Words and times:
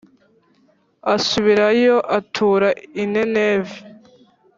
asubirayo 1.13 1.95
atura 2.17 2.69
i 3.01 3.03
Nineve 3.11 3.75